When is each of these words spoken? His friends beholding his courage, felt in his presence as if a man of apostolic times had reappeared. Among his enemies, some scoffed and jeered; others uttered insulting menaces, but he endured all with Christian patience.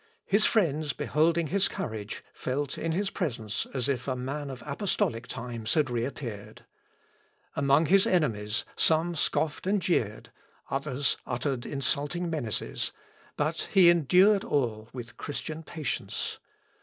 His 0.25 0.47
friends 0.47 0.93
beholding 0.93 1.45
his 1.49 1.67
courage, 1.67 2.23
felt 2.33 2.75
in 2.75 2.91
his 2.91 3.11
presence 3.11 3.67
as 3.71 3.87
if 3.87 4.07
a 4.07 4.15
man 4.15 4.49
of 4.49 4.63
apostolic 4.65 5.27
times 5.27 5.75
had 5.75 5.91
reappeared. 5.91 6.65
Among 7.55 7.85
his 7.85 8.07
enemies, 8.07 8.65
some 8.75 9.13
scoffed 9.13 9.67
and 9.67 9.79
jeered; 9.79 10.31
others 10.71 11.17
uttered 11.27 11.67
insulting 11.67 12.31
menaces, 12.31 12.91
but 13.37 13.69
he 13.73 13.91
endured 13.91 14.43
all 14.43 14.89
with 14.91 15.17
Christian 15.17 15.61
patience. 15.61 16.39